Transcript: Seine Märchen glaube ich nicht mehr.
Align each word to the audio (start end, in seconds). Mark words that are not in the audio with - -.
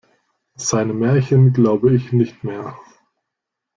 Seine 0.57 0.95
Märchen 0.95 1.53
glaube 1.53 1.93
ich 1.95 2.11
nicht 2.11 2.43
mehr. 2.43 2.75